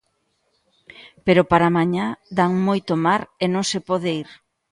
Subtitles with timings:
[1.25, 2.05] Pero para mañá
[2.37, 4.29] dan moito mar e non se pode ir...